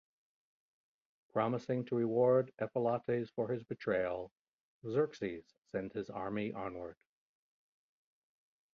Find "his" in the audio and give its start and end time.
3.49-3.63, 5.93-6.09